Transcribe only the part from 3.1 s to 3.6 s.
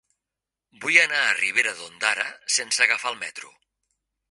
el metro.